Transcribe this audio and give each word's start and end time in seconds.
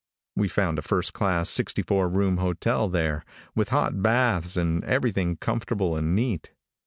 We 0.35 0.47
found 0.47 0.79
a 0.79 0.81
first 0.81 1.13
class 1.13 1.47
sixty 1.47 1.83
four 1.83 2.09
room 2.09 2.37
hotel 2.37 2.89
there, 2.89 3.23
with 3.53 3.69
hot 3.69 4.01
baths, 4.01 4.57
and 4.57 4.83
everything 4.85 5.37
comfortable 5.37 5.95
and 5.95 6.15
neat. 6.15 6.51